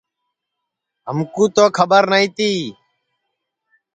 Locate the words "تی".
2.37-2.51